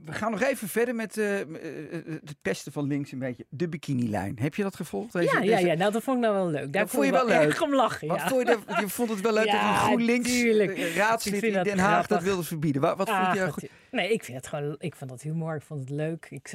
we 0.08 0.14
gaan 0.14 0.30
nog 0.30 0.42
even 0.42 0.68
verder 0.68 0.94
met 0.94 1.16
eh, 1.18 1.40
eh, 1.40 1.46
eh, 1.92 2.04
het 2.04 2.34
pesten 2.42 2.72
van 2.72 2.86
links 2.86 3.12
een 3.12 3.18
beetje. 3.18 3.46
De 3.48 3.68
bikinilijn. 3.68 4.36
Heb 4.40 4.54
je 4.54 4.62
dat 4.62 4.76
gevolgd? 4.76 5.12
Deze- 5.12 5.34
Ja, 5.34 5.40
ja, 5.42 5.58
ja, 5.58 5.74
nou 5.74 5.92
dat 5.92 6.02
vond 6.02 6.16
ik 6.16 6.22
nou 6.22 6.34
wel 6.34 6.48
leuk. 6.50 6.72
Daar 6.72 6.88
vond 6.88 7.04
je 7.06 7.12
wel 7.12 7.26
leuk? 7.26 7.62
om 7.62 7.74
lachen. 7.74 8.08
Wat 8.08 8.16
ja. 8.18 8.28
vond 8.28 8.48
je, 8.48 8.58
je 8.80 8.88
vond 8.88 9.10
het 9.10 9.20
wel 9.20 9.32
leuk 9.32 9.46
dat 9.52 9.60
een 9.60 9.74
GroenLinks 9.76 10.30
tuurlijk. 10.30 10.78
raadslid 10.96 11.42
in 11.42 11.62
Den 11.62 11.78
Haag 11.78 12.06
dat 12.06 12.22
wilde 12.22 12.42
verbieden. 12.42 12.82
Wat, 12.82 12.96
wat 12.96 13.08
vond 13.08 13.20
Ah, 13.20 13.34
je 13.34 13.52
goed. 13.52 13.68
Nee, 13.90 14.12
ik 14.12 14.24
vind 14.24 14.36
het 14.36 14.46
gewoon, 14.46 14.74
ik 14.78 14.96
vond 14.96 15.10
dat 15.10 15.22
humor, 15.22 15.54
ik 15.54 15.62
vond 15.62 15.80
het 15.80 15.90
leuk. 15.90 16.26
Ik, 16.30 16.52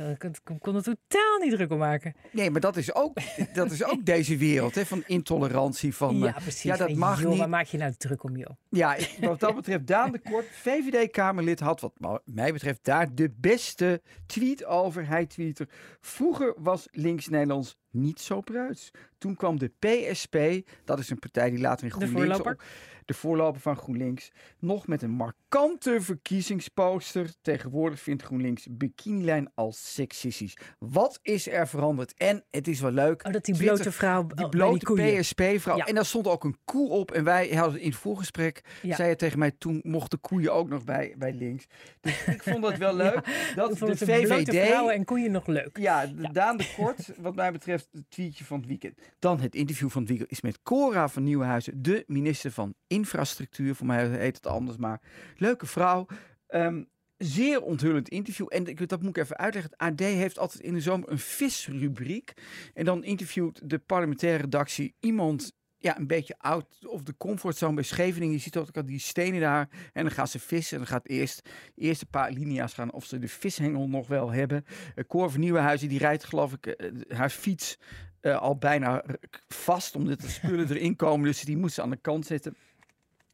kon, 0.60 0.75
er 0.75 0.84
totaal 0.84 1.38
niet 1.42 1.52
druk 1.52 1.72
om 1.72 1.78
maken. 1.78 2.16
Nee, 2.32 2.50
maar 2.52 2.62
dat 2.62 2.78
is 2.78 2.94
ook, 2.96 3.18
dat 3.54 3.72
is 3.72 3.84
ook 3.84 4.06
deze 4.06 4.38
wereld 4.38 4.75
hè, 4.75 4.86
van 4.86 5.04
intolerantie. 5.08 5.96
Van, 5.96 6.18
ja, 6.18 6.28
eh, 6.36 6.42
precies. 6.42 6.62
ja, 6.63 6.78
dat 6.78 6.94
mag 6.94 7.22
joh, 7.22 7.30
niet. 7.30 7.40
Waar 7.40 7.50
maak 7.50 7.66
je 7.66 7.78
nou 7.78 7.94
druk 7.98 8.24
om, 8.24 8.38
joh? 8.38 8.50
Ja, 8.70 8.98
wat 9.20 9.40
dat 9.40 9.56
betreft, 9.56 9.88
Daan 9.88 10.12
de 10.12 10.20
Kort, 10.20 10.46
VVD-Kamerlid, 10.66 11.60
had 11.60 11.82
wat 11.82 12.22
mij 12.25 12.54
betreft 12.54 12.84
daar 12.84 13.16
de 13.16 13.34
beste 13.38 14.02
tweet 14.25 14.66
over. 14.66 15.08
Hij 15.08 15.25
tweette, 15.25 15.68
vroeger 16.00 16.54
was 16.58 16.88
Links-Nederlands 16.92 17.78
niet 17.90 18.20
zo 18.20 18.42
pruits. 18.42 18.92
Toen 19.18 19.36
kwam 19.36 19.60
de 19.60 19.72
PSP, 19.80 20.38
dat 20.86 21.00
is 21.00 21.10
een 21.10 21.20
partij 21.20 21.50
die 21.50 21.60
later 21.60 21.84
in 21.84 21.90
De 21.90 21.96
GroenLinks... 21.96 22.28
voorloper? 22.38 22.54
op- 22.54 22.63
de 23.06 23.13
voorloper 23.13 23.62
van 23.62 23.75
GroenLinks, 23.78 24.32
nog 24.60 24.88
met 24.88 25.02
een 25.02 25.10
markante 25.53 26.01
verkiezingsposter. 26.01 27.33
Tegenwoordig 27.41 28.00
vindt 28.00 28.24
GroenLinks 28.24 28.67
bikinilijn 28.72 29.51
als 29.55 29.93
seksistisch. 29.93 30.57
Wat 30.79 31.19
is 31.22 31.48
er 31.48 31.67
veranderd? 31.67 32.13
En 32.17 32.43
het 32.51 32.67
is 32.67 32.79
wel 32.79 32.91
leuk. 32.91 33.25
Oh, 33.25 33.33
dat 33.33 33.45
die 33.45 33.57
blote 33.57 33.91
vrouw 33.91 34.27
Die 34.27 34.50
blote. 34.50 34.93
PSP-vrouw. 34.93 35.77
Ja. 35.77 35.86
En 35.86 35.95
daar 35.95 36.05
stond 36.05 36.27
ook 36.27 36.43
een 36.43 36.57
koe 36.65 36.89
op. 36.89 37.12
En 37.12 37.24
wij 37.24 37.48
hadden 37.48 37.79
in 37.79 37.89
het 37.89 37.98
voorgesprek, 37.98 38.62
Ja. 38.81 38.95
zei 38.95 39.10
je 39.10 39.15
tegen 39.15 39.39
mij, 39.39 39.51
toen 39.57 39.79
mochten 39.83 40.19
koeien 40.22 40.53
ook 40.53 40.69
nog 40.69 40.83
bij, 40.83 41.15
bij 41.17 41.33
links. 41.33 41.65
Dus 42.01 42.25
ik 42.25 42.43
vond 42.43 42.62
dat 42.62 42.77
wel 42.77 42.95
leuk. 43.03 43.53
dat 43.55 43.77
de 43.77 43.86
de 43.86 43.98
VVD... 43.98 44.65
vrouwen 44.67 44.93
en 44.93 45.05
koeien 45.05 45.31
nog 45.31 45.48
leuk. 45.48 45.77
Ja, 45.77 46.05
Daan 46.31 46.57
de 46.57 46.74
Kort, 46.77 47.12
wat 47.17 47.36
mij 47.36 47.51
betreft, 47.51 47.88
het 47.91 48.10
tweetje 48.10 48.43
van 48.43 48.57
het 48.57 48.67
weekend. 48.67 49.00
Dan 49.19 49.39
het 49.39 49.55
interview 49.55 49.89
van 49.89 50.01
het 50.01 50.10
weekend 50.10 50.31
is 50.31 50.41
met 50.41 50.62
Cora 50.63 51.07
van 51.07 51.24
Nieuwenhuizen, 51.24 51.81
de 51.81 52.03
minister 52.07 52.51
van 52.51 52.74
Infrastructuur. 52.88 53.75
Voor 53.75 53.86
mij 53.88 54.07
heet 54.07 54.36
het 54.36 54.48
anders, 54.48 54.77
maar 54.77 55.01
leuke 55.43 55.65
vrouw. 55.65 56.05
Ehm, 56.47 56.83
zeer 57.17 57.62
onthullend 57.62 58.09
interview. 58.09 58.45
En 58.50 58.65
ik, 58.65 58.89
dat 58.89 59.01
moet 59.01 59.17
ik 59.17 59.23
even 59.23 59.38
uitleggen. 59.38 59.71
Het 59.71 59.81
AD 59.81 60.00
heeft 60.00 60.39
altijd 60.39 60.63
in 60.63 60.73
de 60.73 60.81
zomer 60.81 61.12
een 61.12 61.19
visrubriek. 61.19 62.33
En 62.73 62.85
dan 62.85 63.03
interviewt 63.03 63.69
de 63.69 63.79
parlementaire 63.79 64.41
redactie 64.41 64.95
iemand 65.00 65.53
ja, 65.77 65.97
een 65.97 66.07
beetje 66.07 66.35
out 66.38 66.85
of 66.85 67.03
de 67.03 67.17
comfortzone 67.17 67.73
bij 67.73 67.83
Scheveningen. 67.83 68.33
Je 68.33 68.41
ziet 68.41 68.57
ook 68.57 68.88
die 68.88 69.00
stenen 69.00 69.39
daar. 69.39 69.69
En 69.93 70.03
dan 70.03 70.12
gaan 70.12 70.27
ze 70.27 70.39
vissen. 70.39 70.77
En 70.77 70.83
dan 70.83 70.93
gaat 70.93 71.07
eerst, 71.07 71.50
eerst 71.75 72.01
een 72.01 72.07
paar 72.07 72.31
linia's 72.31 72.73
gaan 72.73 72.91
of 72.91 73.05
ze 73.05 73.19
de 73.19 73.27
vishengel 73.27 73.88
nog 73.89 74.07
wel 74.07 74.31
hebben. 74.31 74.65
Uh, 74.95 75.03
Cor 75.07 75.31
van 75.31 75.39
Nieuwenhuizen, 75.39 75.89
die 75.89 76.00
rijdt 76.00 76.23
geloof 76.23 76.53
ik 76.53 76.65
uh, 76.65 77.17
haar 77.17 77.29
fiets 77.29 77.77
uh, 78.21 78.41
al 78.41 78.57
bijna 78.57 79.03
vast. 79.47 79.95
Omdat 79.95 80.21
de 80.21 80.29
spullen 80.29 80.69
erin 80.73 80.95
komen. 80.95 81.25
Dus 81.25 81.41
die 81.41 81.57
moet 81.57 81.71
ze 81.71 81.81
aan 81.81 81.89
de 81.89 82.01
kant 82.01 82.25
zetten. 82.25 82.55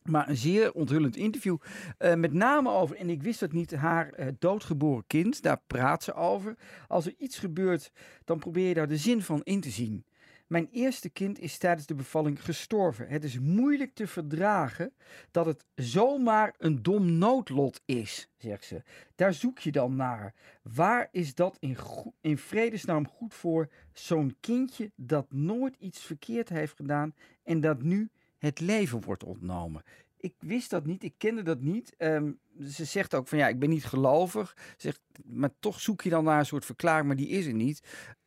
Maar 0.03 0.29
een 0.29 0.37
zeer 0.37 0.73
onthullend 0.73 1.15
interview. 1.15 1.57
Uh, 1.99 2.13
met 2.13 2.33
name 2.33 2.69
over, 2.69 2.95
en 2.95 3.09
ik 3.09 3.23
wist 3.23 3.39
dat 3.39 3.51
niet, 3.51 3.75
haar 3.75 4.19
uh, 4.19 4.27
doodgeboren 4.39 5.03
kind. 5.07 5.41
Daar 5.41 5.61
praat 5.67 6.03
ze 6.03 6.13
over. 6.13 6.55
Als 6.87 7.05
er 7.05 7.13
iets 7.17 7.37
gebeurt, 7.39 7.91
dan 8.25 8.39
probeer 8.39 8.67
je 8.67 8.73
daar 8.73 8.87
de 8.87 8.97
zin 8.97 9.21
van 9.21 9.41
in 9.43 9.61
te 9.61 9.69
zien. 9.69 10.05
Mijn 10.49 10.67
eerste 10.71 11.09
kind 11.09 11.39
is 11.39 11.57
tijdens 11.57 11.85
de 11.87 11.95
bevalling 11.95 12.43
gestorven. 12.43 13.07
Het 13.07 13.23
is 13.23 13.39
moeilijk 13.39 13.93
te 13.93 14.07
verdragen 14.07 14.93
dat 15.31 15.45
het 15.45 15.65
zomaar 15.75 16.55
een 16.57 16.83
dom 16.83 17.17
noodlot 17.17 17.81
is, 17.85 18.29
zegt 18.37 18.65
ze. 18.65 18.83
Daar 19.15 19.33
zoek 19.33 19.59
je 19.59 19.71
dan 19.71 19.95
naar. 19.95 20.33
Waar 20.61 21.07
is 21.11 21.35
dat 21.35 21.57
in, 21.59 21.77
in 22.21 22.37
vredesnaam 22.37 23.07
goed 23.07 23.33
voor 23.33 23.69
zo'n 23.91 24.35
kindje 24.39 24.91
dat 24.95 25.31
nooit 25.31 25.75
iets 25.79 26.01
verkeerd 26.01 26.49
heeft 26.49 26.75
gedaan 26.75 27.13
en 27.43 27.61
dat 27.61 27.81
nu 27.81 28.09
het 28.39 28.59
leven 28.59 29.01
wordt 29.01 29.23
ontnomen? 29.23 29.83
Ik 30.17 30.35
wist 30.39 30.69
dat 30.69 30.85
niet, 30.85 31.03
ik 31.03 31.13
kende 31.17 31.41
dat 31.41 31.61
niet. 31.61 31.95
Um, 31.97 32.39
ze 32.67 32.85
zegt 32.85 33.15
ook 33.15 33.27
van 33.27 33.37
ja, 33.37 33.47
ik 33.47 33.59
ben 33.59 33.69
niet 33.69 33.85
gelovig. 33.85 34.57
Zegt, 34.77 35.01
maar 35.25 35.49
toch 35.59 35.79
zoek 35.79 36.01
je 36.01 36.09
dan 36.09 36.23
naar 36.23 36.39
een 36.39 36.45
soort 36.45 36.65
verklaring, 36.65 37.07
maar 37.07 37.15
die 37.15 37.29
is 37.29 37.45
er 37.45 37.53
niet. 37.53 37.81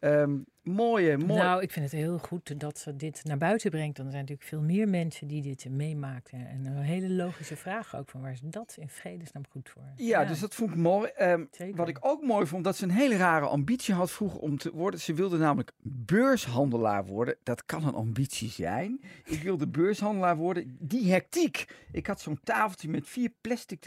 Um, 0.04 0.44
mooie, 0.62 1.18
mooie. 1.18 1.42
Nou, 1.42 1.62
ik 1.62 1.70
vind 1.70 1.84
het 1.84 2.00
heel 2.00 2.18
goed 2.18 2.60
dat 2.60 2.78
ze 2.78 2.96
dit 2.96 3.24
naar 3.24 3.38
buiten 3.38 3.70
brengt. 3.70 3.96
Dan 3.96 4.04
er 4.06 4.12
zijn 4.12 4.22
natuurlijk 4.22 4.48
veel 4.48 4.62
meer 4.62 4.88
mensen 4.88 5.26
die 5.26 5.42
dit 5.42 5.68
meemaakten. 5.70 6.46
En 6.48 6.66
een 6.66 6.76
hele 6.76 7.10
logische 7.10 7.56
vraag 7.56 7.96
ook 7.96 8.10
van 8.10 8.20
waar 8.20 8.32
is 8.32 8.40
dat 8.42 8.76
in 8.78 8.88
vredesnaam 8.88 9.42
goed 9.50 9.68
voor? 9.68 9.82
Ja, 9.96 10.20
ja. 10.20 10.28
dus 10.28 10.40
dat 10.40 10.54
vond 10.54 10.70
ik 10.70 10.76
mooi. 10.76 11.10
Um, 11.20 11.48
wat 11.74 11.88
ik 11.88 11.98
ook 12.00 12.22
mooi 12.22 12.46
vond, 12.46 12.64
dat 12.64 12.76
ze 12.76 12.84
een 12.84 12.90
hele 12.90 13.16
rare 13.16 13.46
ambitie 13.46 13.94
had 13.94 14.10
vroeger 14.10 14.40
om 14.40 14.58
te 14.58 14.70
worden. 14.72 15.00
Ze 15.00 15.14
wilde 15.14 15.38
namelijk 15.38 15.72
beurshandelaar 15.82 17.04
worden. 17.04 17.36
Dat 17.42 17.64
kan 17.64 17.86
een 17.86 17.94
ambitie 17.94 18.50
zijn. 18.50 19.00
Ik 19.24 19.42
wilde 19.42 19.68
beurshandelaar 19.68 20.36
worden. 20.36 20.76
Die 20.80 21.12
hectiek. 21.12 21.64
Ik 21.92 22.06
had 22.06 22.20
zo'n 22.20 22.40
tafeltje 22.44 22.88
met 22.88 23.08
vier 23.08 23.32
plastic 23.40 23.80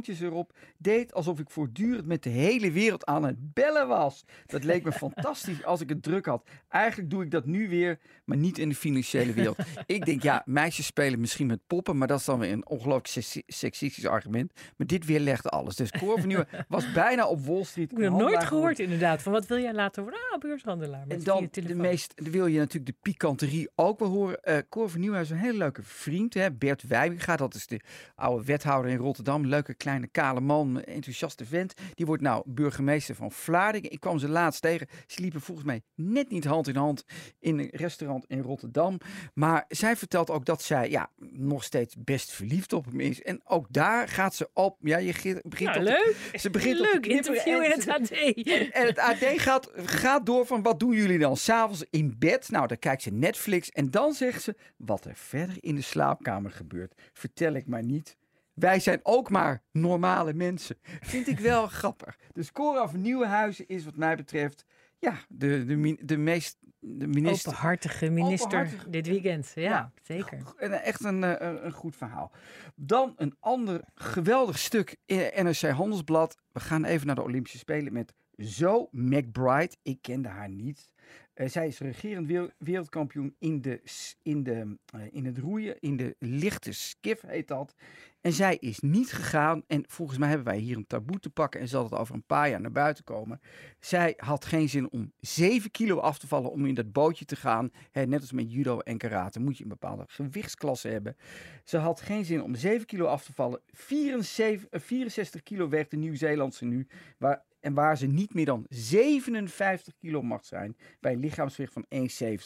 telefoontjes 0.00 0.20
erop. 0.20 0.52
Deed 0.78 1.14
alsof 1.14 1.38
ik 1.38 1.50
voortdurend 1.50 2.06
met 2.06 2.22
de 2.22 2.30
hele 2.30 2.70
wereld 2.70 3.04
aan 3.04 3.24
het 3.24 3.52
bellen 3.54 3.88
was. 3.88 4.24
Dat 4.46 4.64
leek 4.64 4.84
me 4.84 4.92
fantastisch 5.06 5.64
als 5.64 5.80
ik 5.80 5.88
het 5.88 6.02
druk 6.02 6.26
had. 6.26 6.48
Eigenlijk 6.68 7.10
doe 7.10 7.22
ik 7.22 7.30
dat 7.30 7.46
nu 7.46 7.68
weer, 7.68 7.98
maar 8.24 8.36
niet 8.36 8.58
in 8.58 8.68
de 8.68 8.74
financiële 8.74 9.32
wereld. 9.32 9.58
ik 9.86 10.04
denk, 10.04 10.22
ja, 10.22 10.42
meisjes 10.44 10.86
spelen 10.86 11.20
misschien 11.20 11.46
met 11.46 11.66
poppen, 11.66 11.98
maar 11.98 12.08
dat 12.08 12.18
is 12.18 12.24
dan 12.24 12.38
weer 12.38 12.52
een 12.52 12.66
ongelooflijk 12.66 13.44
seksistisch 13.46 14.06
argument. 14.06 14.52
Maar 14.76 14.86
dit 14.86 15.04
weer 15.04 15.20
legt 15.20 15.50
alles. 15.50 15.76
Dus 15.76 15.90
Cor 15.90 16.18
van 16.18 16.28
Nieuwen 16.28 16.48
was 16.68 16.92
bijna 16.92 17.26
op 17.26 17.46
Wall 17.46 17.64
Street. 17.64 17.92
Ik 17.92 17.98
heb 17.98 18.12
nooit 18.12 18.44
gehoord 18.44 18.78
inderdaad. 18.78 19.22
Van 19.22 19.32
wat 19.32 19.46
wil 19.46 19.58
jij 19.58 19.74
laten 19.74 20.02
worden? 20.02 20.20
Ah, 20.32 20.38
beurshandelaar. 20.38 21.04
en 21.08 21.22
dan 21.22 21.48
de 21.50 21.74
meest, 21.74 22.12
wil 22.14 22.46
je 22.46 22.58
natuurlijk 22.58 22.86
de 22.86 22.98
pikanterie 23.02 23.70
ook 23.74 23.98
wel 23.98 24.08
horen. 24.08 24.38
Uh, 24.44 24.56
Cor 24.68 24.90
van 24.90 25.00
Nieuwen 25.00 25.20
is 25.20 25.30
een 25.30 25.36
hele 25.36 25.58
leuke 25.58 25.82
vriend. 25.82 26.34
Hè? 26.34 26.52
Bert 26.52 26.82
Wijbinga, 26.82 27.36
dat 27.36 27.54
is 27.54 27.66
de 27.66 27.80
oude 28.14 28.44
wethouder 28.44 28.90
in 28.90 28.96
Rotterdam. 28.96 29.46
Leuke 29.46 29.71
kleine 29.74 30.06
kale 30.06 30.40
man, 30.40 30.82
enthousiaste 30.82 31.44
vent. 31.44 31.74
Die 31.94 32.06
wordt 32.06 32.22
nou 32.22 32.42
burgemeester 32.46 33.14
van 33.14 33.32
Vlaardingen. 33.32 33.90
Ik 33.92 34.00
kwam 34.00 34.18
ze 34.18 34.28
laatst 34.28 34.62
tegen. 34.62 34.86
Ze 35.06 35.20
liepen 35.20 35.40
volgens 35.40 35.66
mij 35.66 35.82
net 35.94 36.30
niet 36.30 36.44
hand 36.44 36.68
in 36.68 36.76
hand 36.76 37.04
in 37.38 37.58
een 37.58 37.68
restaurant 37.72 38.24
in 38.28 38.40
Rotterdam. 38.40 38.98
Maar 39.34 39.64
zij 39.68 39.96
vertelt 39.96 40.30
ook 40.30 40.44
dat 40.44 40.62
zij 40.62 40.90
ja, 40.90 41.10
nog 41.30 41.64
steeds 41.64 41.94
best 41.98 42.32
verliefd 42.32 42.72
op 42.72 42.84
hem 42.84 43.00
is. 43.00 43.22
En 43.22 43.40
ook 43.44 43.66
daar 43.70 44.08
gaat 44.08 44.34
ze 44.34 44.50
op. 44.52 44.76
Ja, 44.80 44.98
je 44.98 45.40
begint 45.44 45.70
nou, 45.70 45.82
leuk. 45.82 46.30
Ze 46.34 46.50
begint 46.50 46.78
leuk 46.78 46.96
op 46.96 47.06
interview 47.06 47.62
in 47.62 47.70
het 47.70 47.88
AD. 47.88 48.10
En, 48.10 48.72
en, 48.72 48.86
het 48.86 48.98
AD 48.98 49.24
gaat, 49.36 49.70
gaat 49.74 50.26
door 50.26 50.46
van 50.46 50.62
wat 50.62 50.80
doen 50.80 50.94
jullie 50.94 51.18
dan 51.18 51.36
s'avonds 51.36 51.84
in 51.90 52.16
bed? 52.18 52.50
Nou, 52.50 52.66
dan 52.66 52.78
kijkt 52.78 53.02
ze 53.02 53.10
Netflix 53.10 53.70
en 53.70 53.90
dan 53.90 54.12
zegt 54.12 54.42
ze 54.42 54.56
wat 54.76 55.04
er 55.04 55.16
verder 55.16 55.56
in 55.60 55.74
de 55.74 55.82
slaapkamer 55.82 56.50
gebeurt. 56.50 56.94
Vertel 57.12 57.52
ik 57.52 57.66
maar 57.66 57.84
niet. 57.84 58.16
Wij 58.54 58.80
zijn 58.80 59.00
ook 59.02 59.30
maar 59.30 59.62
normale 59.72 60.32
mensen. 60.34 60.76
Vind 61.00 61.28
ik 61.28 61.38
wel 61.38 61.66
grappig. 61.66 62.18
Dus 62.32 62.52
Cora 62.52 62.88
van 62.88 63.00
Nieuwenhuizen 63.00 63.68
is 63.68 63.84
wat 63.84 63.96
mij 63.96 64.16
betreft 64.16 64.64
ja, 65.02 65.14
de, 65.28 65.64
de, 65.64 65.96
de 66.04 66.16
meest... 66.16 66.56
De 66.84 67.06
minister, 67.06 67.50
Openhartige 67.50 68.10
minister 68.10 68.46
openhartige, 68.46 68.90
dit 68.90 69.06
weekend. 69.06 69.52
Ja, 69.54 69.62
ja, 69.62 69.92
zeker. 70.02 70.54
Echt 70.58 71.04
een, 71.04 71.22
een, 71.22 71.38
eh, 71.38 71.64
een 71.64 71.72
goed 71.72 71.96
verhaal. 71.96 72.32
Dan 72.74 73.12
een 73.16 73.36
ander 73.40 73.80
geweldig 73.94 74.58
stuk 74.58 74.96
in 75.06 75.30
NRC 75.34 75.60
Handelsblad. 75.60 76.38
We 76.52 76.60
gaan 76.60 76.84
even 76.84 77.06
naar 77.06 77.14
de 77.14 77.22
Olympische 77.22 77.58
Spelen 77.58 77.92
met 77.92 78.14
Zo 78.36 78.88
McBride. 78.90 79.76
Ik 79.82 79.98
kende 80.00 80.28
haar 80.28 80.48
niet. 80.48 80.92
Uh, 81.34 81.48
zij 81.48 81.66
is 81.66 81.78
regerend 81.78 82.50
wereldkampioen 82.58 83.34
in, 83.38 83.62
de, 83.62 83.80
in, 84.22 84.42
de, 84.42 84.76
uh, 84.96 85.02
in 85.10 85.24
het 85.24 85.38
roeien, 85.38 85.80
in 85.80 85.96
de 85.96 86.16
lichte 86.18 86.72
skif 86.72 87.20
heet 87.20 87.48
dat. 87.48 87.74
En 88.22 88.32
zij 88.32 88.56
is 88.60 88.80
niet 88.80 89.12
gegaan. 89.12 89.62
En 89.66 89.84
volgens 89.86 90.18
mij 90.18 90.28
hebben 90.28 90.46
wij 90.46 90.58
hier 90.58 90.76
een 90.76 90.86
taboe 90.86 91.18
te 91.18 91.30
pakken. 91.30 91.60
En 91.60 91.68
zal 91.68 91.84
het 91.84 91.92
over 91.92 92.14
een 92.14 92.26
paar 92.26 92.48
jaar 92.48 92.60
naar 92.60 92.72
buiten 92.72 93.04
komen. 93.04 93.40
Zij 93.80 94.14
had 94.16 94.44
geen 94.44 94.68
zin 94.68 94.90
om 94.90 95.12
7 95.20 95.70
kilo 95.70 95.98
af 95.98 96.18
te 96.18 96.26
vallen 96.26 96.50
om 96.50 96.66
in 96.66 96.74
dat 96.74 96.92
bootje 96.92 97.24
te 97.24 97.36
gaan. 97.36 97.70
net 97.92 98.20
als 98.20 98.32
met 98.32 98.52
judo 98.52 98.78
en 98.78 98.98
karate 98.98 99.40
moet 99.40 99.56
je 99.56 99.62
een 99.62 99.68
bepaalde 99.68 100.04
gewichtsklasse 100.06 100.88
hebben. 100.88 101.16
Ze 101.64 101.76
had 101.76 102.00
geen 102.00 102.24
zin 102.24 102.42
om 102.42 102.54
7 102.54 102.86
kilo 102.86 103.06
af 103.06 103.24
te 103.24 103.32
vallen. 103.32 103.60
74, 103.66 104.82
64 104.82 105.40
eh, 105.40 105.46
kilo 105.46 105.68
werd 105.68 105.90
de 105.90 105.96
Nieuw-Zeelandse 105.96 106.64
nu. 106.64 106.86
Waar 107.18 107.44
en 107.62 107.74
waar 107.74 107.96
ze 107.96 108.06
niet 108.06 108.34
meer 108.34 108.44
dan 108.44 108.66
57 108.68 109.94
kilo 109.96 110.22
mag 110.22 110.44
zijn 110.44 110.76
bij 111.00 111.12
een 111.12 111.18
lichaamsgewicht 111.18 111.72
van 111.72 111.84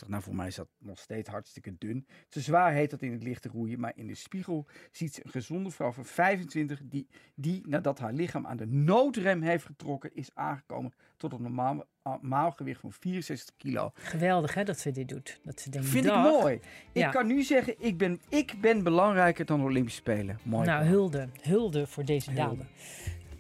1,70. 0.03 0.07
Nou, 0.07 0.23
voor 0.23 0.35
mij 0.35 0.47
is 0.47 0.55
dat 0.55 0.69
nog 0.79 0.99
steeds 0.99 1.29
hartstikke 1.29 1.75
dun. 1.79 2.07
Te 2.29 2.41
zwaar 2.41 2.73
heet 2.73 2.91
dat 2.91 3.03
in 3.03 3.13
het 3.13 3.23
lichte 3.23 3.49
roeien. 3.49 3.81
Maar 3.81 3.93
in 3.95 4.07
de 4.07 4.15
spiegel 4.15 4.67
ziet 4.93 5.15
ze 5.15 5.21
een 5.25 5.31
gezonde 5.31 5.71
vrouw 5.71 5.93
van 5.93 6.05
25 6.05 6.81
die, 6.85 7.09
die 7.35 7.63
nadat 7.69 7.99
haar 7.99 8.13
lichaam 8.13 8.47
aan 8.47 8.57
de 8.57 8.67
noodrem 8.67 9.43
heeft 9.43 9.65
getrokken, 9.65 10.15
is 10.15 10.31
aangekomen 10.35 10.93
tot 11.17 11.33
een 11.33 11.43
normaal, 11.43 11.85
normaal 12.03 12.51
gewicht 12.51 12.81
van 12.81 12.93
64 12.93 13.57
kilo. 13.57 13.91
Geweldig 13.95 14.55
hè, 14.55 14.65
dat 14.65 14.79
ze 14.79 14.91
dit 14.91 15.09
doet. 15.09 15.41
Dat 15.43 15.61
ze 15.61 15.71
denkt, 15.71 15.89
Vind 15.89 16.05
ik 16.05 16.15
mooi. 16.15 16.61
Ja. 16.93 17.07
Ik 17.07 17.13
kan 17.13 17.27
nu 17.27 17.43
zeggen, 17.43 17.75
ik 17.79 17.99
ben, 17.99 18.21
ik 18.29 18.61
ben 18.61 18.83
belangrijker 18.83 19.45
dan 19.45 19.59
de 19.59 19.65
Olympische 19.65 20.01
Spelen. 20.01 20.39
Mooi. 20.43 20.67
Nou, 20.67 20.85
hulde. 20.85 21.29
Hulde 21.41 21.87
voor 21.87 22.05
deze 22.05 22.31
hulde. 22.31 22.57
dame. 22.57 22.65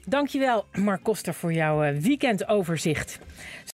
Dankjewel, 0.09 0.65
Mark 0.73 1.03
Koster, 1.03 1.35
voor 1.35 1.53
jouw 1.53 1.83
eh, 1.83 1.97
weekendoverzicht. 1.97 3.19